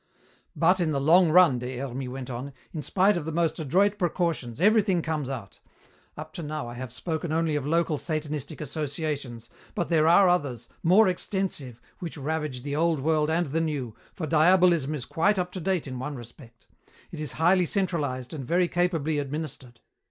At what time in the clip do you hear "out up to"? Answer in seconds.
5.29-6.41